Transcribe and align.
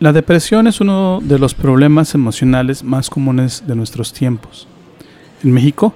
La 0.00 0.12
depresión 0.12 0.68
es 0.68 0.80
uno 0.80 1.18
de 1.20 1.40
los 1.40 1.54
problemas 1.54 2.14
emocionales 2.14 2.84
más 2.84 3.10
comunes 3.10 3.64
de 3.66 3.74
nuestros 3.74 4.12
tiempos. 4.12 4.68
En 5.42 5.50
México 5.50 5.92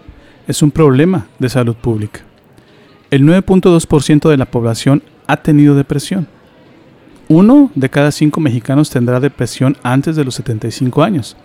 es 0.48 0.60
un 0.60 0.72
problema 0.72 1.28
de 1.38 1.48
salud 1.48 1.76
pública. 1.76 2.22
El 3.12 3.22
9.2% 3.22 4.28
de 4.28 4.36
la 4.36 4.46
población 4.46 5.04
ha 5.28 5.36
tenido 5.36 5.76
depresión. 5.76 6.26
Uno 7.28 7.70
de 7.76 7.90
cada 7.90 8.10
cinco 8.10 8.40
mexicanos 8.40 8.90
tendrá 8.90 9.20
depresión 9.20 9.76
antes 9.84 10.16
de 10.16 10.24
los 10.24 10.34
75 10.34 11.04
años 11.04 11.36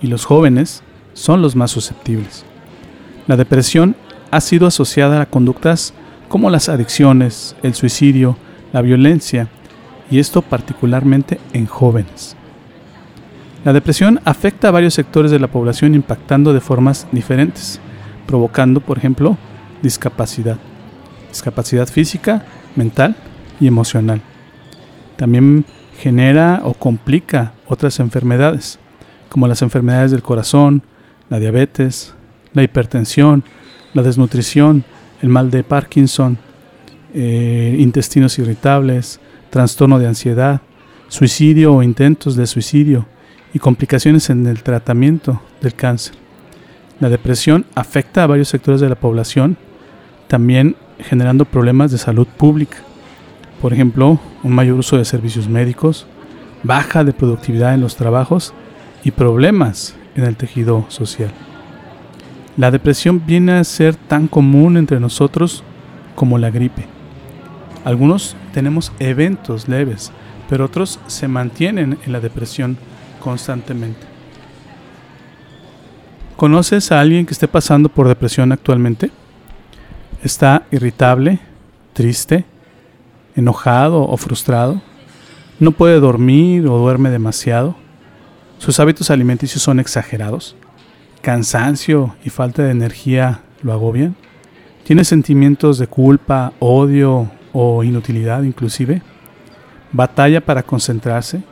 y 0.00 0.06
los 0.06 0.24
jóvenes 0.24 0.82
son 1.12 1.42
los 1.42 1.54
más 1.54 1.70
susceptibles. 1.70 2.46
La 3.26 3.36
depresión 3.36 3.94
ha 4.30 4.40
sido 4.40 4.66
asociada 4.66 5.20
a 5.20 5.26
conductas 5.26 5.92
como 6.30 6.48
las 6.48 6.70
adicciones, 6.70 7.56
el 7.62 7.74
suicidio, 7.74 8.38
la 8.72 8.80
violencia, 8.80 9.48
y 10.10 10.18
esto 10.18 10.42
particularmente 10.42 11.40
en 11.52 11.66
jóvenes. 11.66 12.36
La 13.64 13.72
depresión 13.72 14.20
afecta 14.24 14.68
a 14.68 14.70
varios 14.70 14.94
sectores 14.94 15.30
de 15.30 15.40
la 15.40 15.48
población 15.48 15.94
impactando 15.94 16.52
de 16.52 16.60
formas 16.60 17.06
diferentes, 17.10 17.80
provocando, 18.26 18.80
por 18.80 18.98
ejemplo, 18.98 19.36
discapacidad, 19.82 20.58
discapacidad 21.28 21.88
física, 21.88 22.44
mental 22.76 23.16
y 23.58 23.66
emocional. 23.66 24.20
También 25.16 25.64
genera 25.98 26.60
o 26.64 26.74
complica 26.74 27.54
otras 27.66 27.98
enfermedades, 28.00 28.78
como 29.28 29.48
las 29.48 29.62
enfermedades 29.62 30.12
del 30.12 30.22
corazón, 30.22 30.82
la 31.28 31.40
diabetes, 31.40 32.14
la 32.52 32.62
hipertensión, 32.62 33.42
la 33.94 34.02
desnutrición, 34.02 34.84
el 35.22 35.28
mal 35.28 35.50
de 35.50 35.64
Parkinson, 35.64 36.38
eh, 37.14 37.76
intestinos 37.78 38.38
irritables, 38.38 39.20
trastorno 39.56 39.98
de 39.98 40.06
ansiedad, 40.06 40.60
suicidio 41.08 41.72
o 41.72 41.82
intentos 41.82 42.36
de 42.36 42.46
suicidio 42.46 43.06
y 43.54 43.58
complicaciones 43.58 44.28
en 44.28 44.46
el 44.46 44.62
tratamiento 44.62 45.40
del 45.62 45.72
cáncer. 45.72 46.14
La 47.00 47.08
depresión 47.08 47.64
afecta 47.74 48.22
a 48.22 48.26
varios 48.26 48.48
sectores 48.48 48.82
de 48.82 48.90
la 48.90 48.96
población, 48.96 49.56
también 50.28 50.76
generando 50.98 51.46
problemas 51.46 51.90
de 51.90 51.96
salud 51.96 52.26
pública. 52.26 52.76
Por 53.62 53.72
ejemplo, 53.72 54.20
un 54.42 54.54
mayor 54.54 54.78
uso 54.78 54.98
de 54.98 55.06
servicios 55.06 55.48
médicos, 55.48 56.06
baja 56.62 57.02
de 57.02 57.14
productividad 57.14 57.72
en 57.72 57.80
los 57.80 57.96
trabajos 57.96 58.52
y 59.04 59.10
problemas 59.12 59.96
en 60.16 60.24
el 60.24 60.36
tejido 60.36 60.84
social. 60.88 61.30
La 62.58 62.70
depresión 62.70 63.22
viene 63.26 63.52
a 63.52 63.64
ser 63.64 63.94
tan 63.96 64.28
común 64.28 64.76
entre 64.76 65.00
nosotros 65.00 65.64
como 66.14 66.36
la 66.36 66.50
gripe. 66.50 66.84
Algunos 67.86 68.36
tenemos 68.56 68.90
eventos 69.00 69.68
leves, 69.68 70.10
pero 70.48 70.64
otros 70.64 70.98
se 71.08 71.28
mantienen 71.28 71.98
en 72.06 72.10
la 72.10 72.20
depresión 72.20 72.78
constantemente. 73.20 74.00
¿Conoces 76.38 76.90
a 76.90 77.00
alguien 77.00 77.26
que 77.26 77.34
esté 77.34 77.48
pasando 77.48 77.90
por 77.90 78.08
depresión 78.08 78.52
actualmente? 78.52 79.10
¿Está 80.24 80.62
irritable, 80.70 81.38
triste, 81.92 82.46
enojado 83.36 84.04
o 84.04 84.16
frustrado? 84.16 84.80
¿No 85.60 85.72
puede 85.72 86.00
dormir 86.00 86.66
o 86.66 86.78
duerme 86.78 87.10
demasiado? 87.10 87.76
¿Sus 88.56 88.80
hábitos 88.80 89.10
alimenticios 89.10 89.62
son 89.62 89.80
exagerados? 89.80 90.56
¿Cansancio 91.20 92.16
y 92.24 92.30
falta 92.30 92.62
de 92.62 92.70
energía 92.70 93.42
lo 93.60 93.74
agobian? 93.74 94.16
¿Tiene 94.84 95.04
sentimientos 95.04 95.76
de 95.76 95.88
culpa, 95.88 96.54
odio 96.58 97.30
o 97.58 97.82
inutilidad 97.82 98.42
inclusive, 98.42 99.00
batalla 99.90 100.42
para 100.42 100.62
concentrarse, 100.62 101.42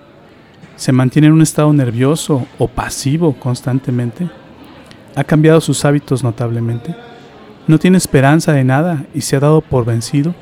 se 0.76 0.92
mantiene 0.92 1.28
en 1.28 1.32
un 1.32 1.41
estado 1.41 1.72
nervioso 1.72 2.47
o 2.59 2.69
pasivo 2.69 3.32
constantemente, 3.32 4.28
ha 5.16 5.25
cambiado 5.25 5.62
sus 5.62 5.82
hábitos 5.87 6.22
notablemente, 6.22 6.94
no 7.66 7.78
tiene 7.78 7.97
esperanza 7.97 8.53
de 8.53 8.65
nada 8.65 9.06
y 9.15 9.22
se 9.22 9.37
ha 9.37 9.41
dado 9.41 9.62
por 9.62 9.87
vencido, 9.87 10.34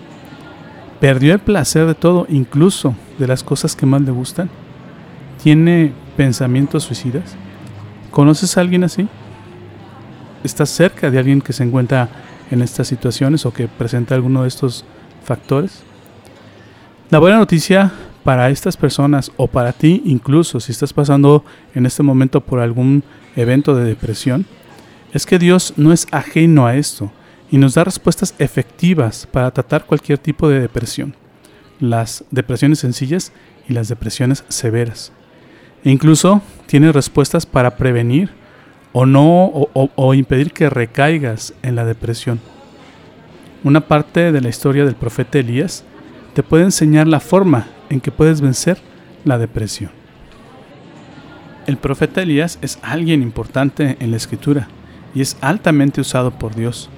perdió 0.99 1.33
el 1.33 1.39
placer 1.39 1.87
de 1.87 1.95
todo, 1.95 2.27
incluso 2.29 2.97
de 3.21 3.29
las 3.29 3.45
cosas 3.45 3.77
que 3.77 3.87
más 3.87 4.03
le 4.03 4.11
gustan, 4.11 4.51
tiene 5.45 5.93
pensamientos 6.17 6.83
suicidas. 6.83 7.37
¿Conoces 8.11 8.57
a 8.57 8.63
alguien 8.63 8.83
así? 8.83 9.07
¿Estás 10.43 10.71
cerca 10.71 11.09
de 11.09 11.21
alguien 11.21 11.41
que 11.41 11.53
se 11.53 11.63
encuentra 11.63 12.09
en 12.51 12.63
estas 12.63 12.89
situaciones 12.89 13.47
o 13.47 13.53
que 13.53 13.69
presenta 13.69 14.17
alguno 14.17 14.43
de 14.43 14.49
estos 14.49 14.85
factores. 15.25 15.83
La 17.11 17.19
buena 17.19 17.39
noticia 17.39 17.93
para 18.25 18.51
estas 18.51 18.77
personas 18.77 19.33
o 19.37 19.47
para 19.47 19.73
ti 19.73 20.03
incluso 20.05 20.61
si 20.61 20.73
estás 20.73 20.93
pasando 20.93 21.45
en 21.75 21.87
este 21.87 22.03
momento 22.03 22.41
por 22.41 22.61
algún 22.61 23.03
evento 23.37 23.75
de 23.75 23.85
depresión, 23.85 24.47
es 25.13 25.27
que 25.27 25.39
Dios 25.39 25.75
no 25.77 25.93
es 25.93 26.07
ajeno 26.11 26.67
a 26.67 26.77
esto 26.77 27.13
y 27.51 27.59
nos 27.59 27.75
da 27.75 27.85
respuestas 27.85 28.35
efectivas 28.39 29.29
para 29.31 29.51
tratar 29.51 29.85
cualquier 29.85 30.19
tipo 30.19 30.49
de 30.49 30.61
depresión, 30.61 31.15
las 31.81 32.25
depresiones 32.31 32.79
sencillas 32.79 33.33
y 33.69 33.75
las 33.75 33.89
depresiones 33.89 34.45
severas. 34.49 35.13
E 35.85 35.91
incluso 35.91 36.41
tiene 36.67 36.93
respuestas 36.93 37.45
para 37.45 37.77
prevenir 37.77 38.31
o 38.93 39.05
no 39.05 39.47
o 39.75 40.15
impedir 40.15 40.53
que 40.53 40.71
recaigas 40.71 41.55
en 41.63 41.77
la 41.77 41.85
depresión. 41.85 42.41
Una 43.65 43.81
parte 43.81 44.33
de 44.33 44.41
la 44.41 44.49
historia 44.49 44.85
del 44.85 44.97
profeta 44.97 45.39
Elías 45.39 45.85
te 46.35 46.43
puede 46.43 46.65
enseñar 46.65 47.07
la 47.07 47.21
forma 47.21 47.69
en 47.91 48.01
que 48.01 48.11
puedes 48.11 48.41
vencer 48.41 48.79
la 49.25 49.39
depresión. 49.39 49.93
El 51.69 51.77
profeta 51.77 52.23
Elías 52.23 52.59
es 52.61 52.81
alguien 52.83 53.23
importante 53.23 53.97
en 54.01 54.11
la 54.11 54.17
escritura 54.17 54.67
y 55.15 55.21
es 55.21 55.37
altamente 55.41 56.01
usado 56.01 56.33
por 56.33 56.57
Dios. 56.57 56.91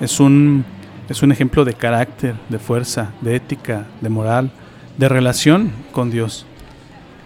Es 0.00 0.18
un, 0.18 0.64
es 1.08 1.22
un 1.22 1.30
ejemplo 1.30 1.64
de 1.64 1.74
carácter, 1.74 2.34
de 2.48 2.58
fuerza, 2.58 3.12
de 3.20 3.36
ética, 3.36 3.86
de 4.00 4.08
moral, 4.08 4.50
de 4.98 5.08
relación 5.08 5.70
con 5.92 6.10
Dios. 6.10 6.44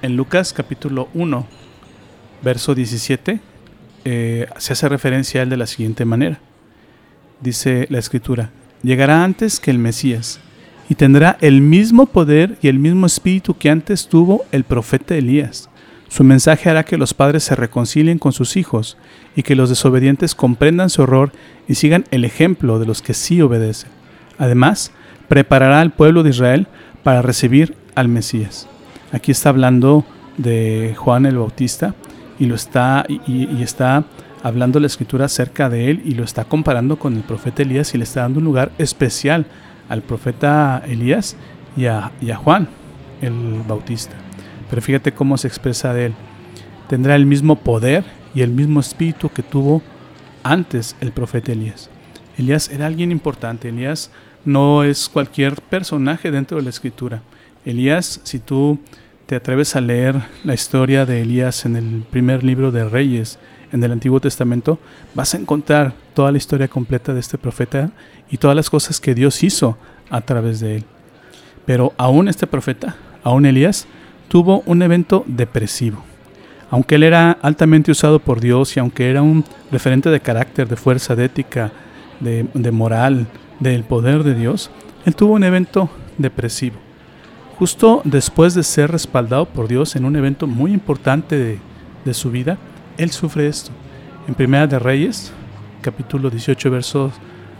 En 0.02 0.14
Lucas 0.14 0.52
capítulo 0.52 1.08
1, 1.14 1.46
verso 2.42 2.74
17, 2.74 3.40
eh, 4.04 4.46
se 4.58 4.72
hace 4.74 4.88
referencia 4.90 5.40
a 5.40 5.44
él 5.44 5.48
de 5.48 5.56
la 5.56 5.66
siguiente 5.66 6.04
manera. 6.04 6.38
Dice 7.40 7.86
la 7.88 7.98
escritura, 7.98 8.50
llegará 8.84 9.24
antes 9.24 9.58
que 9.58 9.70
el 9.70 9.78
Mesías 9.78 10.38
y 10.88 10.94
tendrá 10.94 11.38
el 11.40 11.62
mismo 11.62 12.06
poder 12.06 12.58
y 12.60 12.68
el 12.68 12.78
mismo 12.78 13.06
espíritu 13.06 13.56
que 13.56 13.70
antes 13.70 14.06
tuvo 14.06 14.44
el 14.52 14.64
profeta 14.64 15.16
Elías. 15.16 15.70
Su 16.08 16.22
mensaje 16.22 16.70
hará 16.70 16.84
que 16.84 16.98
los 16.98 17.14
padres 17.14 17.42
se 17.42 17.56
reconcilien 17.56 18.18
con 18.18 18.32
sus 18.32 18.56
hijos 18.56 18.96
y 19.34 19.42
que 19.42 19.56
los 19.56 19.70
desobedientes 19.70 20.34
comprendan 20.34 20.90
su 20.90 21.02
error 21.02 21.32
y 21.66 21.74
sigan 21.74 22.04
el 22.10 22.24
ejemplo 22.24 22.78
de 22.78 22.86
los 22.86 23.02
que 23.02 23.14
sí 23.14 23.40
obedecen. 23.40 23.90
Además, 24.38 24.92
preparará 25.28 25.80
al 25.80 25.92
pueblo 25.92 26.22
de 26.22 26.30
Israel 26.30 26.68
para 27.02 27.22
recibir 27.22 27.74
al 27.94 28.08
Mesías. 28.08 28.68
Aquí 29.10 29.32
está 29.32 29.48
hablando 29.48 30.04
de 30.36 30.94
Juan 30.96 31.26
el 31.26 31.38
Bautista 31.38 31.94
y 32.38 32.46
lo 32.46 32.54
está 32.54 33.06
y, 33.08 33.20
y 33.26 33.62
está 33.62 34.04
hablando 34.44 34.78
la 34.78 34.88
escritura 34.88 35.24
acerca 35.24 35.70
de 35.70 35.90
él 35.90 36.02
y 36.04 36.12
lo 36.12 36.22
está 36.22 36.44
comparando 36.44 36.98
con 36.98 37.16
el 37.16 37.22
profeta 37.22 37.62
Elías 37.62 37.94
y 37.94 37.98
le 37.98 38.04
está 38.04 38.20
dando 38.20 38.40
un 38.40 38.44
lugar 38.44 38.72
especial 38.76 39.46
al 39.88 40.02
profeta 40.02 40.82
Elías 40.86 41.34
y 41.78 41.86
a, 41.86 42.12
Juan 42.36 42.68
el 43.22 43.62
Bautista. 43.66 44.14
Pero 44.68 44.82
fíjate 44.82 45.12
cómo 45.12 45.38
se 45.38 45.48
expresa 45.48 45.94
de 45.94 46.06
él. 46.06 46.14
Tendrá 46.88 47.16
el 47.16 47.24
mismo 47.24 47.56
poder 47.56 48.04
y 48.34 48.42
el 48.42 48.50
mismo 48.50 48.80
espíritu 48.80 49.30
que 49.30 49.42
tuvo 49.42 49.80
antes 50.42 50.94
el 51.00 51.12
profeta 51.12 51.52
Elías. 51.52 51.88
Elías 52.36 52.68
era 52.68 52.84
alguien 52.84 53.12
importante. 53.12 53.70
Elías 53.70 54.10
no 54.44 54.84
es 54.84 55.08
cualquier 55.08 55.54
personaje 55.54 56.30
dentro 56.30 56.58
de 56.58 56.64
la 56.64 56.70
escritura. 56.70 57.22
Elías, 57.64 58.20
si 58.24 58.40
tú 58.40 58.78
te 59.24 59.36
atreves 59.36 59.74
a 59.74 59.80
leer 59.80 60.16
la 60.44 60.52
historia 60.52 61.06
de 61.06 61.22
Elías 61.22 61.64
en 61.64 61.76
el 61.76 62.04
primer 62.10 62.44
libro 62.44 62.72
de 62.72 62.86
Reyes, 62.86 63.38
en 63.72 63.82
el 63.82 63.92
Antiguo 63.92 64.20
Testamento, 64.20 64.78
vas 65.14 65.34
a 65.34 65.38
encontrar 65.38 65.94
toda 66.14 66.32
la 66.32 66.38
historia 66.38 66.68
completa 66.68 67.12
de 67.12 67.20
este 67.20 67.38
profeta 67.38 67.90
y 68.30 68.38
todas 68.38 68.56
las 68.56 68.70
cosas 68.70 69.00
que 69.00 69.14
Dios 69.14 69.42
hizo 69.42 69.76
a 70.10 70.20
través 70.20 70.60
de 70.60 70.76
él. 70.76 70.84
Pero 71.66 71.92
aún 71.96 72.28
este 72.28 72.46
profeta, 72.46 72.96
aún 73.22 73.46
Elías, 73.46 73.86
tuvo 74.28 74.62
un 74.66 74.82
evento 74.82 75.24
depresivo. 75.26 76.02
Aunque 76.70 76.96
él 76.96 77.02
era 77.04 77.32
altamente 77.32 77.90
usado 77.90 78.18
por 78.18 78.40
Dios 78.40 78.76
y 78.76 78.80
aunque 78.80 79.10
era 79.10 79.22
un 79.22 79.44
referente 79.70 80.10
de 80.10 80.20
carácter, 80.20 80.68
de 80.68 80.76
fuerza, 80.76 81.14
de 81.14 81.26
ética, 81.26 81.72
de, 82.20 82.46
de 82.52 82.70
moral, 82.70 83.26
del 83.60 83.84
poder 83.84 84.24
de 84.24 84.34
Dios, 84.34 84.70
él 85.04 85.14
tuvo 85.14 85.34
un 85.34 85.44
evento 85.44 85.88
depresivo. 86.18 86.76
Justo 87.58 88.02
después 88.04 88.54
de 88.54 88.64
ser 88.64 88.90
respaldado 88.90 89.46
por 89.46 89.68
Dios 89.68 89.94
en 89.94 90.04
un 90.04 90.16
evento 90.16 90.46
muy 90.46 90.72
importante 90.72 91.38
de, 91.38 91.58
de 92.04 92.14
su 92.14 92.30
vida, 92.30 92.58
él 92.98 93.10
sufre 93.10 93.46
esto. 93.46 93.70
En 94.28 94.34
Primera 94.34 94.66
de 94.66 94.78
Reyes, 94.78 95.32
capítulo 95.82 96.30
18, 96.30 96.70
versos 96.70 97.12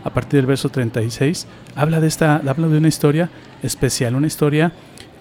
a 0.03 0.09
partir 0.11 0.37
del 0.37 0.45
verso 0.45 0.69
36, 0.69 1.47
habla 1.75 1.99
de 1.99 2.07
esta 2.07 2.35
habla 2.35 2.67
de 2.67 2.77
una 2.77 2.87
historia 2.87 3.29
especial, 3.63 4.15
una 4.15 4.27
historia 4.27 4.71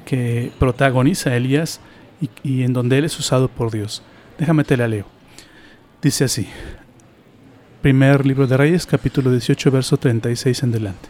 que 0.04 0.52
protagoniza 0.58 1.34
Elías 1.34 1.80
y, 2.20 2.28
y 2.42 2.62
en 2.62 2.72
donde 2.72 2.98
él 2.98 3.04
es 3.04 3.18
usado 3.18 3.48
por 3.48 3.70
Dios. 3.70 4.02
Déjame 4.38 4.64
te 4.64 4.76
la 4.76 4.88
leo. 4.88 5.06
Dice 6.02 6.24
así: 6.24 6.48
Primer 7.80 8.26
libro 8.26 8.46
de 8.46 8.56
Reyes, 8.56 8.86
capítulo 8.86 9.30
18, 9.30 9.70
verso 9.70 9.96
36 9.96 10.62
en 10.62 10.72
delante. 10.72 11.08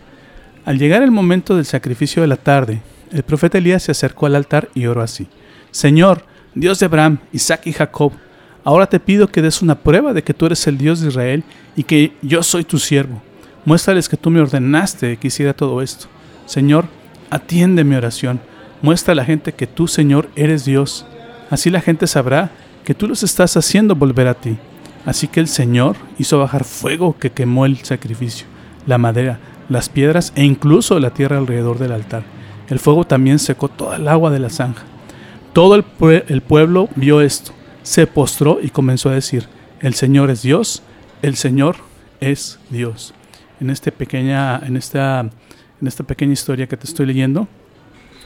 Al 0.64 0.78
llegar 0.78 1.02
el 1.02 1.10
momento 1.10 1.56
del 1.56 1.66
sacrificio 1.66 2.22
de 2.22 2.28
la 2.28 2.36
tarde, 2.36 2.80
el 3.12 3.22
profeta 3.22 3.58
Elías 3.58 3.82
se 3.82 3.92
acercó 3.92 4.26
al 4.26 4.36
altar 4.36 4.68
y 4.74 4.86
oró 4.86 5.02
así: 5.02 5.28
Señor, 5.70 6.24
Dios 6.54 6.78
de 6.78 6.86
Abraham, 6.86 7.18
Isaac 7.32 7.66
y 7.66 7.72
Jacob, 7.72 8.12
ahora 8.64 8.86
te 8.86 8.98
pido 8.98 9.28
que 9.28 9.42
des 9.42 9.62
una 9.62 9.76
prueba 9.76 10.12
de 10.12 10.22
que 10.22 10.34
tú 10.34 10.46
eres 10.46 10.66
el 10.66 10.78
Dios 10.78 11.00
de 11.00 11.08
Israel 11.08 11.44
y 11.76 11.84
que 11.84 12.12
yo 12.22 12.42
soy 12.42 12.64
tu 12.64 12.78
siervo. 12.78 13.22
Muéstrales 13.64 14.08
que 14.08 14.16
tú 14.16 14.30
me 14.30 14.40
ordenaste 14.40 15.16
que 15.16 15.28
hiciera 15.28 15.54
todo 15.54 15.80
esto. 15.80 16.06
Señor, 16.46 16.86
atiende 17.30 17.84
mi 17.84 17.94
oración. 17.94 18.40
Muestra 18.82 19.12
a 19.12 19.14
la 19.14 19.24
gente 19.24 19.52
que 19.52 19.66
tú, 19.66 19.88
Señor, 19.88 20.28
eres 20.36 20.64
Dios. 20.64 21.06
Así 21.50 21.70
la 21.70 21.80
gente 21.80 22.06
sabrá 22.06 22.50
que 22.84 22.94
tú 22.94 23.08
los 23.08 23.22
estás 23.22 23.56
haciendo 23.56 23.94
volver 23.94 24.28
a 24.28 24.34
ti. 24.34 24.58
Así 25.06 25.28
que 25.28 25.40
el 25.40 25.48
Señor 25.48 25.96
hizo 26.18 26.38
bajar 26.38 26.64
fuego 26.64 27.16
que 27.18 27.30
quemó 27.30 27.66
el 27.66 27.78
sacrificio, 27.78 28.46
la 28.86 28.98
madera, 28.98 29.38
las 29.68 29.88
piedras 29.88 30.32
e 30.34 30.44
incluso 30.44 30.98
la 30.98 31.10
tierra 31.10 31.38
alrededor 31.38 31.78
del 31.78 31.92
altar. 31.92 32.24
El 32.68 32.78
fuego 32.78 33.06
también 33.06 33.38
secó 33.38 33.68
toda 33.68 33.96
el 33.96 34.08
agua 34.08 34.30
de 34.30 34.38
la 34.38 34.50
zanja. 34.50 34.84
Todo 35.52 35.74
el, 35.76 35.84
el, 36.28 36.40
pueblo 36.40 36.88
vio 36.96 37.20
esto, 37.20 37.52
se 37.84 38.06
postró 38.08 38.58
y 38.60 38.70
comenzó 38.70 39.10
a 39.10 39.14
decir, 39.14 39.46
el 39.80 39.94
Señor 39.94 40.30
es 40.30 40.42
Dios, 40.42 40.82
el 41.22 41.36
Señor 41.36 41.76
es 42.20 42.58
Dios. 42.70 43.14
En, 43.60 43.70
este 43.70 43.92
pequeña, 43.92 44.58
en, 44.58 44.76
esta, 44.76 45.20
en 45.20 45.86
esta 45.86 46.02
pequeña 46.02 46.32
historia 46.32 46.66
que 46.66 46.76
te 46.76 46.86
estoy 46.86 47.06
leyendo, 47.06 47.46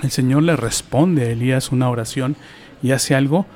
el 0.03 0.11
Señor 0.11 0.45
le 0.45 0.57
responde 0.57 1.23
a 1.23 1.31
Elías 1.31 1.73
una 1.73 1.91
oración 1.91 2.37
y 2.83 2.93
hace 2.93 3.17
algo 3.17 3.47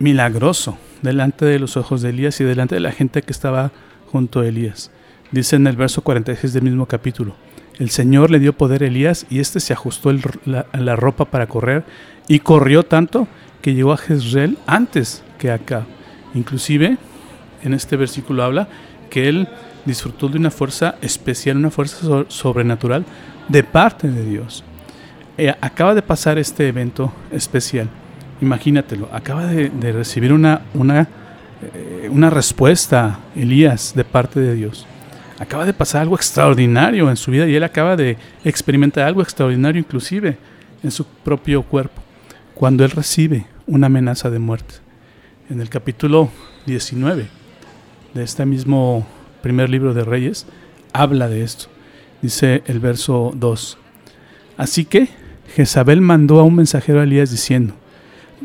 milagroso 0.00 0.76
delante 1.02 1.44
de 1.44 1.60
los 1.60 1.76
ojos 1.76 2.02
de 2.02 2.10
Elías 2.10 2.40
y 2.40 2.44
delante 2.44 2.74
de 2.74 2.80
la 2.80 2.90
gente 2.90 3.22
que 3.22 3.32
estaba 3.32 3.70
junto 4.10 4.40
a 4.40 4.46
Elías. 4.48 4.90
Dice 5.30 5.54
en 5.54 5.68
el 5.68 5.76
verso 5.76 6.02
46 6.02 6.52
del 6.52 6.64
mismo 6.64 6.86
capítulo, 6.86 7.36
el 7.78 7.90
Señor 7.90 8.32
le 8.32 8.40
dio 8.40 8.52
poder 8.54 8.82
a 8.82 8.86
Elías 8.88 9.24
y 9.30 9.38
éste 9.38 9.60
se 9.60 9.72
ajustó 9.72 10.10
el, 10.10 10.20
la, 10.44 10.66
la, 10.72 10.96
ropa 10.96 11.26
para 11.26 11.46
correr 11.46 11.84
y 12.26 12.40
corrió 12.40 12.82
tanto 12.82 13.28
que 13.62 13.74
llegó 13.74 13.92
a 13.92 13.96
Jezreel 13.96 14.58
antes 14.66 15.22
que 15.38 15.50
acá. 15.50 15.86
Inclusive 16.34 16.98
en 17.62 17.74
este 17.74 17.96
versículo 17.96 18.42
habla 18.42 18.68
que 19.08 19.28
él 19.28 19.48
disfrutó 19.86 20.28
de 20.28 20.38
una 20.38 20.50
fuerza 20.50 20.96
especial, 21.00 21.56
una 21.56 21.70
fuerza 21.70 21.96
so 21.96 22.26
sobrenatural 22.28 23.04
de 23.48 23.64
parte 23.64 24.08
de 24.08 24.24
Dios. 24.24 24.64
Eh, 25.38 25.54
acaba 25.60 25.94
de 25.94 26.02
pasar 26.02 26.38
este 26.38 26.68
evento 26.68 27.12
especial 27.30 27.88
imagínatelo, 28.42 29.08
acaba 29.12 29.46
de, 29.46 29.70
de 29.70 29.92
recibir 29.92 30.32
una, 30.32 30.62
una, 30.74 31.08
eh, 31.62 32.08
una 32.10 32.28
respuesta, 32.28 33.20
Elías, 33.36 33.94
de 33.94 34.04
parte 34.04 34.40
de 34.40 34.54
Dios. 34.54 34.86
Acaba 35.38 35.64
de 35.64 35.72
pasar 35.72 36.02
algo 36.02 36.16
extraordinario 36.16 37.08
en 37.08 37.16
su 37.16 37.30
vida 37.30 37.46
y 37.46 37.54
él 37.54 37.64
acaba 37.64 37.96
de 37.96 38.18
experimentar 38.44 39.06
algo 39.06 39.22
extraordinario 39.22 39.78
inclusive 39.78 40.36
en 40.82 40.90
su 40.90 41.06
propio 41.06 41.62
cuerpo, 41.62 42.02
cuando 42.54 42.84
él 42.84 42.90
recibe 42.90 43.46
una 43.66 43.86
amenaza 43.86 44.30
de 44.30 44.38
muerte. 44.38 44.74
En 45.50 45.60
el 45.60 45.68
capítulo 45.68 46.30
19 46.66 47.26
de 48.14 48.22
este 48.22 48.46
mismo 48.46 49.06
primer 49.42 49.70
libro 49.70 49.94
de 49.94 50.04
Reyes, 50.04 50.46
habla 50.92 51.28
de 51.28 51.42
esto. 51.42 51.66
Dice 52.22 52.62
el 52.66 52.78
verso 52.78 53.32
2. 53.34 53.78
Así 54.56 54.84
que 54.84 55.08
Jezabel 55.54 56.00
mandó 56.00 56.40
a 56.40 56.44
un 56.44 56.54
mensajero 56.54 57.00
a 57.00 57.04
Elías 57.04 57.30
diciendo, 57.30 57.74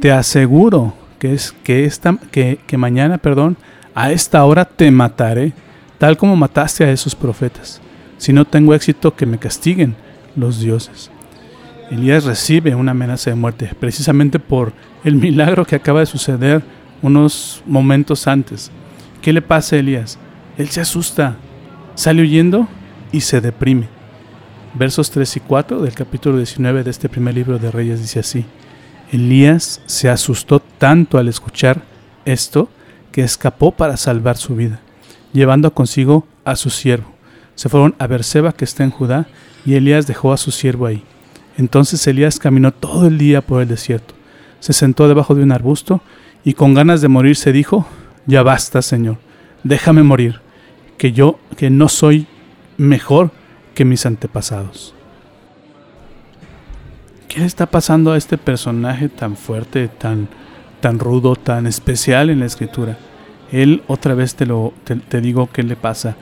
te 0.02 0.12
aseguro 0.12 0.94
que, 1.20 1.34
es, 1.34 1.54
que, 1.64 1.86
esta, 1.86 2.18
que, 2.32 2.60
que 2.66 2.78
mañana, 2.78 3.18
perdón, 3.18 3.58
a 3.96 4.12
esta 4.12 4.44
hora 4.46 4.66
te 4.66 4.92
mataré, 4.92 5.54
tal 5.98 6.18
como 6.18 6.36
mataste 6.36 6.84
a 6.84 6.92
esos 6.92 7.16
profetas. 7.16 7.82
Si 8.18 8.34
no 8.34 8.46
tengo 8.46 8.74
éxito, 8.74 9.16
que 9.16 9.26
me 9.26 9.38
castiguen 9.38 9.96
los 10.36 10.60
dioses. 10.60 11.12
Elías 11.90 12.26
recibe 12.26 12.76
una 12.76 12.92
amenaza 12.92 13.30
de 13.30 13.36
muerte 13.36 13.72
precisamente 13.80 14.40
por 14.40 14.74
el 15.04 15.16
milagro 15.16 15.66
que 15.66 15.76
acaba 15.76 16.02
de 16.02 16.06
suceder 16.06 16.62
unos 17.02 17.64
momentos 17.66 18.28
antes. 18.28 18.72
¿Qué 19.22 19.32
le 19.32 19.42
pasa 19.42 19.76
a 19.76 19.80
Elías? 19.80 20.20
Él 20.58 20.70
se 20.70 20.82
asusta, 20.82 21.38
sale 21.96 22.22
huyendo 22.22 22.68
y 23.12 23.22
se 23.22 23.40
deprime. 23.40 23.88
Versos 24.74 25.12
3 25.12 25.38
y 25.38 25.40
4 25.40 25.82
del 25.82 25.94
capítulo 25.94 26.38
19 26.38 26.84
de 26.84 26.92
este 26.92 27.10
primer 27.10 27.36
libro 27.36 27.58
de 27.58 27.72
Reyes 27.72 28.02
dice 28.02 28.20
así. 28.20 28.46
Elías 29.12 29.82
se 29.86 30.10
asustó 30.10 30.60
tanto 30.60 31.18
al 31.18 31.30
escuchar 31.30 31.82
esto 32.26 32.70
que 33.12 33.24
escapó 33.24 33.72
para 33.72 33.96
salvar 33.96 34.36
su 34.36 34.56
vida, 34.56 34.82
llevando 35.32 35.74
consigo 35.74 36.28
a 36.44 36.58
su 36.58 36.70
siervo. 36.70 37.14
Se 37.56 37.70
fueron 37.70 37.96
a 37.98 38.08
Berseba, 38.08 38.52
que 38.52 38.66
está 38.66 38.84
en 38.84 38.92
Judá, 38.92 39.28
y 39.66 39.76
Elías 39.76 40.06
dejó 40.06 40.34
a 40.34 40.38
su 40.38 40.52
siervo 40.52 40.86
ahí. 40.86 41.04
Entonces 41.58 42.06
Elías 42.08 42.40
caminó 42.40 42.72
todo 42.72 43.08
el 43.08 43.18
día 43.18 43.42
por 43.42 43.62
el 43.62 43.68
desierto. 43.68 44.14
Se 44.60 44.74
sentó 44.74 45.08
debajo 45.08 45.36
de 45.36 45.44
un 45.44 45.52
arbusto 45.52 46.02
y 46.44 46.54
con 46.54 46.74
ganas 46.74 47.02
de 47.02 47.08
morir 47.08 47.36
se 47.36 47.52
dijo, 47.52 47.88
ya 48.28 48.44
basta, 48.44 48.82
Señor, 48.82 49.18
déjame 49.64 50.04
morir, 50.04 50.40
que 50.98 51.12
yo, 51.12 51.40
que 51.58 51.70
no 51.70 51.90
soy 51.90 52.28
mejor 52.78 53.32
que 53.74 53.86
mis 53.86 54.06
antepasados. 54.06 54.94
¿Qué 57.28 57.44
está 57.44 57.66
pasando 57.66 58.14
a 58.14 58.18
este 58.18 58.38
personaje 58.38 59.10
tan 59.10 59.36
fuerte, 59.36 59.88
tan, 59.88 60.28
tan 60.80 61.00
rudo, 61.00 61.36
tan 61.36 61.68
especial 61.68 62.30
en 62.30 62.40
la 62.40 62.46
escritura? 62.46 62.98
Él 63.52 63.84
otra 63.88 64.14
vez 64.14 64.36
te, 64.36 64.46
lo, 64.46 64.74
te, 64.84 64.96
te 64.96 65.22
digo 65.22 65.50
qué 65.52 65.64
le 65.64 65.76
pasa. 65.76 66.16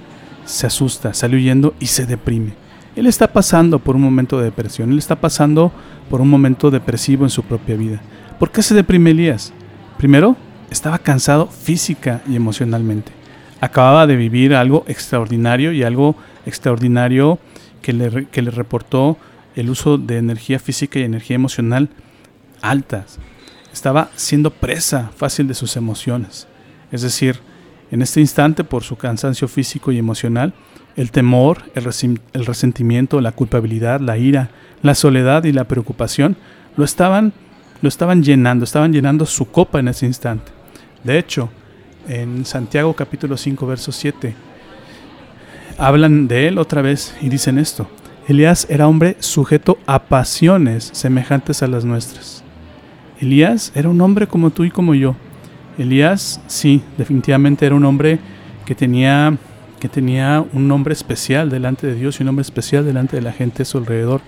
Se 0.45 0.67
asusta, 0.67 1.13
sale 1.13 1.37
huyendo 1.37 1.73
y 1.79 1.87
se 1.87 2.05
deprime. 2.05 2.64
Él 2.95 3.07
está 3.07 3.27
pasando 3.27 3.79
por 3.79 3.95
un 3.95 4.01
momento 4.01 4.37
de 4.37 4.45
depresión, 4.45 4.91
él 4.91 4.97
está 4.97 5.15
pasando 5.17 5.71
por 6.09 6.21
un 6.21 6.29
momento 6.29 6.71
depresivo 6.71 7.25
en 7.25 7.29
su 7.29 7.43
propia 7.43 7.75
vida. 7.75 8.01
¿Por 8.39 8.51
qué 8.51 8.61
se 8.61 8.75
deprime 8.75 9.11
Elías? 9.11 9.53
Primero, 9.97 10.35
estaba 10.69 10.99
cansado 10.99 11.47
física 11.47 12.21
y 12.27 12.35
emocionalmente. 12.35 13.11
Acababa 13.61 14.07
de 14.07 14.15
vivir 14.15 14.53
algo 14.53 14.83
extraordinario 14.87 15.71
y 15.71 15.83
algo 15.83 16.15
extraordinario 16.45 17.39
que 17.81 17.93
le, 17.93 18.27
que 18.27 18.41
le 18.41 18.51
reportó 18.51 19.17
el 19.55 19.69
uso 19.69 19.97
de 19.97 20.17
energía 20.17 20.59
física 20.59 20.99
y 20.99 21.03
energía 21.03 21.35
emocional 21.35 21.89
altas. 22.61 23.19
Estaba 23.73 24.09
siendo 24.15 24.51
presa 24.51 25.11
fácil 25.15 25.47
de 25.47 25.53
sus 25.53 25.75
emociones. 25.77 26.47
Es 26.91 27.01
decir, 27.01 27.39
en 27.91 28.01
este 28.01 28.19
instante, 28.19 28.63
por 28.63 28.83
su 28.83 28.95
cansancio 28.95 29.47
físico 29.47 29.91
y 29.91 29.97
emocional, 29.97 30.53
el 30.95 31.11
temor, 31.11 31.63
el, 31.75 32.45
resentimiento, 32.45 33.19
la 33.21 33.31
culpabilidad, 33.31 33.99
la 33.99 34.17
ira, 34.17 34.49
la 34.81 34.95
soledad 34.95 35.43
y 35.43 35.51
la 35.51 35.65
preocupación 35.65 36.37
lo 36.77 36.85
estaban, 36.85 37.33
lo 37.81 37.89
estaban 37.89 38.23
llenando, 38.23 38.63
estaban 38.63 38.93
llenando 38.93 39.25
su 39.25 39.49
copa 39.51 39.79
en 39.79 39.89
ese 39.89 40.05
instante. 40.05 40.51
De 41.03 41.17
hecho, 41.19 41.49
en 42.07 42.45
Santiago 42.45 42.93
capítulo 42.93 43.37
5, 43.37 43.67
verso 43.67 43.91
7, 43.91 44.35
hablan 45.77 46.27
de 46.27 46.47
él 46.47 46.57
otra 46.57 46.81
vez 46.81 47.15
y 47.21 47.29
dicen 47.29 47.59
esto. 47.59 47.87
Elías 48.27 48.65
era 48.69 48.87
hombre 48.87 49.17
sujeto 49.19 49.77
a 49.85 50.03
pasiones 50.03 50.89
semejantes 50.93 51.61
a 51.61 51.67
las 51.67 51.85
nuestras. 51.85 52.43
Elías 53.19 53.71
era 53.75 53.89
un 53.89 54.01
hombre 54.01 54.27
como 54.27 54.49
tú 54.49 54.63
y 54.63 54.71
como 54.71 54.95
yo. 54.95 55.15
Elías, 55.77 56.41
sí, 56.47 56.81
definitivamente 56.97 57.65
era 57.65 57.75
un 57.75 57.85
hombre 57.85 58.19
que 58.65 58.75
tenía, 58.75 59.37
que 59.79 59.89
tenía 59.89 60.45
un 60.53 60.67
nombre 60.67 60.93
especial 60.93 61.49
delante 61.49 61.87
de 61.87 61.95
Dios 61.95 62.19
y 62.19 62.23
un 62.23 62.27
nombre 62.27 62.41
especial 62.41 62.85
delante 62.85 63.15
de 63.15 63.21
la 63.21 63.31
gente 63.31 63.63
a 63.63 63.65
su 63.65 63.77
alrededor. 63.77 64.21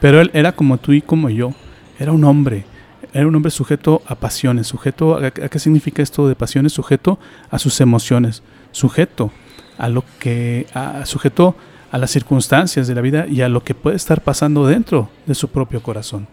Pero 0.00 0.20
él 0.20 0.30
era 0.34 0.52
como 0.52 0.78
tú 0.78 0.92
y 0.92 1.02
como 1.02 1.30
yo. 1.30 1.52
Era 1.98 2.12
un 2.12 2.24
hombre. 2.24 2.64
Era 3.12 3.26
un 3.26 3.34
hombre 3.34 3.50
sujeto 3.50 4.02
a 4.06 4.14
pasiones. 4.14 4.66
Sujeto 4.66 5.16
a, 5.16 5.26
¿a 5.26 5.30
qué 5.30 5.58
significa 5.58 6.02
esto 6.02 6.28
de 6.28 6.36
pasiones? 6.36 6.72
Sujeto 6.72 7.18
a 7.50 7.58
sus 7.58 7.80
emociones. 7.80 8.42
Sujeto 8.70 9.32
a 9.78 9.88
lo 9.88 10.04
que. 10.18 10.66
Sujeto 11.04 11.56
a 11.90 11.98
las 11.98 12.10
circunstancias 12.10 12.86
de 12.86 12.94
la 12.94 13.00
vida 13.00 13.26
y 13.26 13.40
a 13.40 13.48
lo 13.48 13.64
que 13.64 13.74
puede 13.74 13.96
estar 13.96 14.22
pasando 14.22 14.66
dentro 14.66 15.08
de 15.26 15.34
su 15.34 15.48
propio 15.48 15.82
corazón. 15.82 16.28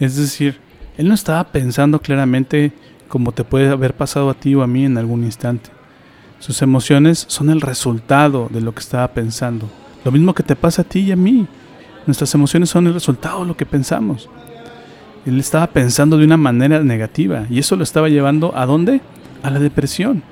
Es 0.00 0.16
decir, 0.16 0.58
Él 0.96 1.08
no 1.08 1.14
estaba 1.14 1.44
pensando 1.44 2.00
claramente 2.00 2.72
como 3.08 3.32
te 3.32 3.44
puede 3.44 3.68
haber 3.68 3.94
pasado 3.94 4.30
a 4.30 4.34
ti 4.34 4.54
o 4.54 4.62
a 4.62 4.66
mí 4.66 4.84
en 4.84 4.98
algún 4.98 5.24
instante. 5.24 5.70
Sus 6.38 6.62
emociones 6.62 7.24
son 7.28 7.50
el 7.50 7.60
resultado 7.60 8.48
de 8.50 8.60
lo 8.60 8.74
que 8.74 8.80
estaba 8.80 9.08
pensando. 9.08 9.68
Lo 10.04 10.12
mismo 10.12 10.34
que 10.34 10.42
te 10.42 10.56
pasa 10.56 10.82
a 10.82 10.84
ti 10.84 11.00
y 11.00 11.12
a 11.12 11.16
mí. 11.16 11.46
Nuestras 12.06 12.34
emociones 12.34 12.68
son 12.68 12.86
el 12.86 12.94
resultado 12.94 13.40
de 13.40 13.46
lo 13.46 13.56
que 13.56 13.66
pensamos. 13.66 14.28
Él 15.24 15.40
estaba 15.40 15.66
pensando 15.68 16.18
de 16.18 16.24
una 16.24 16.36
manera 16.36 16.82
negativa 16.82 17.46
y 17.48 17.58
eso 17.58 17.76
lo 17.76 17.82
estaba 17.82 18.08
llevando 18.08 18.56
a 18.56 18.66
dónde? 18.66 19.00
A 19.42 19.50
la 19.50 19.58
depresión. 19.58 20.22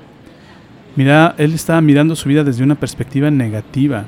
Mira, 0.95 1.33
él 1.39 1.53
estaba 1.53 1.81
mirando 1.81 2.15
su 2.15 2.29
vida 2.29 2.43
desde 2.43 2.63
una 2.63 2.75
perspectiva 2.75 3.31
negativa 3.31 4.05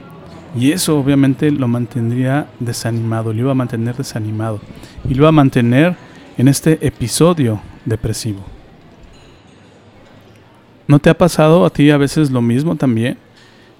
y 0.57 0.71
eso 0.71 1.00
obviamente 1.00 1.50
lo 1.50 1.67
mantendría 1.67 2.47
desanimado, 2.59 3.33
lo 3.33 3.39
iba 3.39 3.51
a 3.51 3.55
mantener 3.55 3.95
desanimado 3.95 4.62
y 5.09 5.15
lo 5.15 5.24
iba 5.24 5.29
a 5.29 5.33
mantener 5.33 5.95
en 6.38 6.48
este 6.48 6.86
episodio 6.86 7.62
depresivo. 7.86 8.44
¿No 10.88 11.00
te 11.00 11.10
ha 11.10 11.18
pasado 11.18 11.65
a 11.65 11.70
ti 11.70 11.89
a 11.89 11.98
veces 11.98 12.30
lo 12.30 12.42
mismo 12.42 12.75
también? 12.75 13.18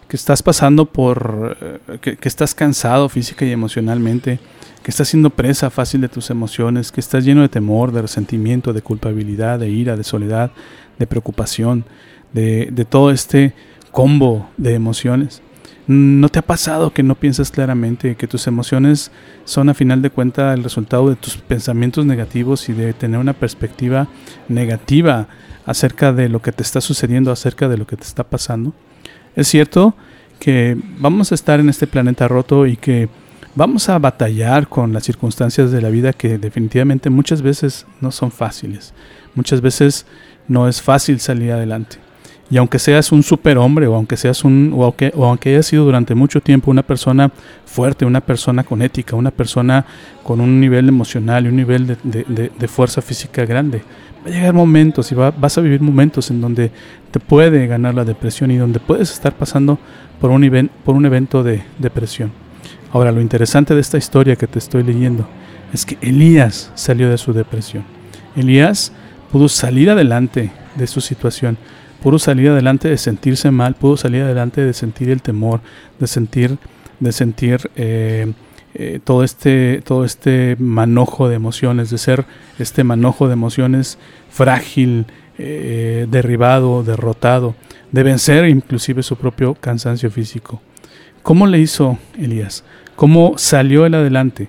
Que 0.08 0.18
estás 0.18 0.42
pasando 0.42 0.86
por... 0.86 1.58
Eh, 1.62 2.00
que, 2.00 2.18
estás 2.28 2.56
cansado 2.56 3.10
física 3.10 3.46
y 3.46 3.52
emocionalmente, 3.52 4.40
que 4.84 4.92
estás 4.92 5.10
siendo 5.10 5.30
presa 5.30 5.70
fácil 5.70 6.02
de 6.02 6.10
tus 6.10 6.30
emociones, 6.30 6.92
que 6.92 7.02
estás 7.02 7.26
lleno 7.26 7.42
de 7.42 7.50
temor, 7.50 7.92
de 7.92 8.02
resentimiento, 8.02 8.74
de 8.74 8.82
culpabilidad, 8.82 9.60
de 9.60 9.70
ira, 9.70 9.96
de 9.96 10.04
soledad, 10.04 10.52
de 10.98 11.08
preocupación, 11.08 11.86
de 12.34 12.86
todo 12.90 13.12
este 13.12 13.54
combo 13.92 14.50
de 14.58 14.74
emociones. 14.74 15.42
¿No 15.88 16.30
te 16.30 16.40
ha 16.40 16.42
pasado 16.42 16.92
que 16.92 17.04
no 17.04 17.14
piensas 17.14 17.52
claramente, 17.52 18.16
que 18.16 18.28
tus 18.28 18.48
emociones 18.48 19.12
son 19.44 19.70
a 19.70 19.76
final 19.76 20.02
de 20.02 20.10
cuentas 20.10 20.58
el 20.58 20.64
resultado 20.64 21.10
de 21.10 21.16
tus 21.16 21.38
pensamientos 21.38 22.08
negativos 22.08 22.70
y 22.70 22.74
de 22.74 22.94
tener 22.94 23.20
una 23.20 23.34
perspectiva 23.34 24.08
negativa 24.48 25.28
acerca 25.68 26.12
de 26.12 26.28
lo 26.28 26.42
que 26.42 26.52
te 26.52 26.64
está 26.64 26.82
sucediendo, 26.82 27.32
acerca 27.32 27.68
de 27.68 27.78
lo 27.78 27.86
que 27.86 27.98
te 27.98 28.04
está 28.04 28.24
pasando? 28.24 28.74
Es 29.36 29.48
cierto 29.48 29.96
que 30.40 30.76
vamos 30.98 31.32
a 31.32 31.36
estar 31.36 31.60
en 31.60 31.70
este 31.70 31.86
planeta 31.86 32.28
roto 32.28 32.66
y 32.66 32.78
que 32.78 33.08
vamos 33.54 33.88
a 33.88 34.00
batallar 34.00 34.68
con 34.68 34.92
las 34.92 35.04
circunstancias 35.04 35.72
de 35.72 35.82
la 35.82 35.90
vida 35.90 36.14
que 36.14 36.40
definitivamente 36.40 37.12
muchas 37.12 37.44
veces 37.44 37.86
no 38.02 38.12
son 38.12 38.32
fáciles. 38.32 38.96
Muchas 39.36 39.62
veces 39.62 40.08
no 40.48 40.68
es 40.68 40.82
fácil 40.82 41.20
salir 41.20 41.52
adelante. 41.52 42.05
Y 42.50 42.58
aunque 42.58 42.78
seas 42.78 43.12
un 43.12 43.24
superhombre 43.24 43.88
o 43.88 43.96
aunque 43.96 44.18
seas 44.18 44.44
un 44.44 44.72
o 44.76 44.84
aunque, 44.84 45.12
o 45.16 45.26
aunque 45.26 45.50
hayas 45.50 45.66
sido 45.66 45.84
durante 45.84 46.14
mucho 46.14 46.42
tiempo 46.42 46.70
una 46.70 46.84
persona 46.84 47.32
fuerte, 47.66 48.06
una 48.06 48.22
persona 48.22 48.64
con 48.64 48.82
ética, 48.82 49.16
una 49.16 49.32
persona 49.32 49.86
con 50.24 50.40
un 50.40 50.60
nivel 50.60 50.88
emocional 50.88 51.46
y 51.46 51.50
un 51.50 51.56
nivel 51.56 51.88
de, 51.88 51.98
de, 52.04 52.52
de 52.58 52.68
fuerza 52.68 53.02
física 53.02 53.46
grande, 53.46 53.82
va 54.26 54.30
a 54.30 54.34
llegar 54.34 54.54
momentos 54.54 55.12
y 55.12 55.16
va, 55.16 55.32
vas 55.32 55.58
a 55.58 55.62
vivir 55.62 55.82
momentos 55.82 56.32
en 56.32 56.42
donde 56.42 56.72
te 57.12 57.20
puede 57.20 57.68
ganar 57.68 57.94
la 57.94 58.04
depresión 58.06 58.52
y 58.52 58.58
donde 58.58 58.80
puedes 58.80 59.12
estar 59.12 59.34
pasando 59.34 59.78
por 60.20 60.32
un, 60.32 60.70
por 60.84 60.96
un 60.96 61.06
evento 61.06 61.44
de 61.44 61.64
depresión. 61.80 62.32
Ahora, 62.92 63.12
lo 63.12 63.22
interesante 63.22 63.76
de 63.76 63.82
esta 63.82 63.98
historia 63.98 64.36
que 64.36 64.48
te 64.48 64.60
estoy 64.60 64.84
leyendo 64.84 65.28
es 65.74 65.86
que 65.86 65.98
Elías 66.02 66.72
salió 66.76 67.10
de 67.10 67.18
su 67.18 67.34
depresión. 67.34 67.84
Elías 68.36 68.92
pudo 69.32 69.50
salir 69.50 69.90
adelante 69.90 70.52
de 70.76 70.88
su 70.88 71.02
situación 71.02 71.58
pudo 72.06 72.20
salir 72.20 72.50
adelante 72.50 72.88
de 72.88 73.00
sentirse 73.00 73.50
mal, 73.50 73.74
pudo 73.74 73.98
salir 73.98 74.22
adelante 74.22 74.62
de 74.62 74.74
sentir 74.74 75.10
el 75.10 75.24
temor, 75.24 75.62
de 76.00 76.06
sentir, 76.06 76.60
de 77.00 77.12
sentir 77.12 77.72
eh, 77.76 78.32
eh, 78.76 79.00
todo, 79.04 79.24
este, 79.24 79.82
todo 79.84 80.06
este 80.06 80.56
manojo 80.60 81.28
de 81.28 81.36
emociones, 81.36 81.90
de 81.90 81.98
ser 81.98 82.28
este 82.60 82.84
manojo 82.84 83.26
de 83.26 83.34
emociones 83.34 83.98
frágil, 84.30 85.08
eh, 85.40 86.06
derribado, 86.08 86.84
derrotado, 86.84 87.56
de 87.92 88.04
vencer 88.04 88.50
inclusive 88.50 89.02
su 89.02 89.16
propio 89.16 89.56
cansancio 89.56 90.12
físico. 90.12 90.62
¿Cómo 91.24 91.48
le 91.48 91.58
hizo 91.58 91.98
Elías? 92.20 92.64
¿Cómo 92.96 93.34
salió 93.40 93.84
él 93.84 93.96
adelante? 93.96 94.48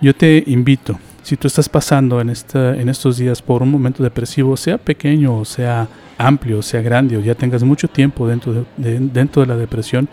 Yo 0.00 0.14
te 0.14 0.44
invito, 0.46 1.00
si 1.26 1.36
tú 1.36 1.48
estás 1.48 1.68
pasando 1.68 2.20
en, 2.20 2.30
esta, 2.30 2.76
en 2.76 2.88
estos 2.88 3.16
días 3.16 3.42
por 3.42 3.60
un 3.60 3.68
momento 3.68 4.00
depresivo, 4.00 4.56
sea 4.56 4.78
pequeño 4.78 5.36
o 5.36 5.44
sea 5.44 5.88
amplio, 6.18 6.62
sea 6.62 6.82
grande 6.82 7.16
o 7.16 7.20
ya 7.20 7.34
tengas 7.34 7.64
mucho 7.64 7.88
tiempo 7.88 8.28
dentro 8.28 8.64
de, 8.76 9.00
dentro 9.00 9.42
de 9.42 9.48
la 9.48 9.56
depresión, 9.56 10.08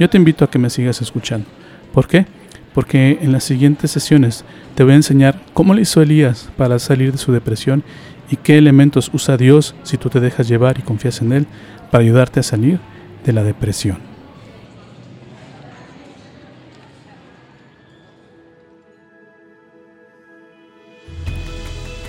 yo 0.00 0.10
te 0.10 0.16
invito 0.16 0.44
a 0.44 0.50
que 0.50 0.58
me 0.58 0.68
sigas 0.68 1.00
escuchando. 1.00 1.46
¿Por 1.94 2.08
qué? 2.08 2.26
Porque 2.74 3.16
en 3.22 3.30
las 3.30 3.44
siguientes 3.44 3.92
sesiones 3.92 4.44
te 4.74 4.82
voy 4.82 4.94
a 4.94 4.96
enseñar 4.96 5.40
cómo 5.52 5.72
le 5.72 5.82
hizo 5.82 6.02
Elías 6.02 6.50
para 6.56 6.80
salir 6.80 7.12
de 7.12 7.18
su 7.18 7.30
depresión 7.30 7.84
y 8.28 8.34
qué 8.34 8.58
elementos 8.58 9.08
usa 9.12 9.36
Dios 9.36 9.76
si 9.84 9.98
tú 9.98 10.10
te 10.10 10.18
dejas 10.18 10.48
llevar 10.48 10.80
y 10.80 10.82
confías 10.82 11.22
en 11.22 11.32
Él 11.32 11.46
para 11.92 12.02
ayudarte 12.02 12.40
a 12.40 12.42
salir 12.42 12.80
de 13.24 13.32
la 13.32 13.44
depresión. 13.44 14.15